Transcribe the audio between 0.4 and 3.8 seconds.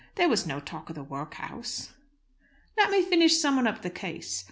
no talk of the workhouse." "Let me finish summing